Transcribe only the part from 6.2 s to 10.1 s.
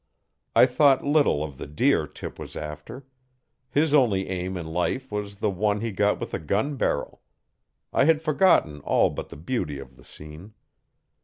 a gun barrel. I had forgotten all but the beauty of the